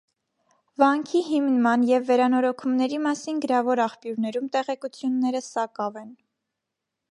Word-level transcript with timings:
Վանքի 0.83 1.19
հիմնման 1.25 1.83
և 1.89 2.07
վերանորոգումների 2.07 2.99
մասին 3.05 3.43
գրավոր 3.45 3.83
աղբյուրներում 3.85 4.51
տեղեկությունները 4.57 5.45
սակավ 5.51 6.01
են։ 6.05 6.13